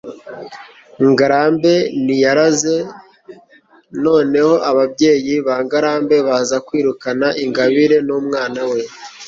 ngarambe 1.09 1.73
ntiyaraze. 2.03 2.75
noneho 4.03 4.53
ababyeyi 4.69 5.33
ba 5.47 5.55
ngarambe 5.65 6.15
baza 6.27 6.57
kwirukana 6.67 7.27
ingabire 7.43 7.97
n'umwana 8.07 8.61
we 8.71 8.79